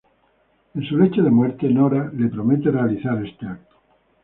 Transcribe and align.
En 0.73 0.83
su 0.85 0.97
lecho 0.97 1.21
de 1.21 1.29
muerte, 1.29 1.69
Nora 1.69 2.09
le 2.11 2.27
promete 2.27 2.71
realizar 2.71 3.23
este 3.23 3.45
acto. 3.45 3.75